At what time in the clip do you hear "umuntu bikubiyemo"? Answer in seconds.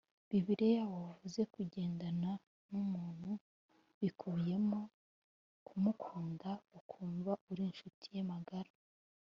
2.83-4.79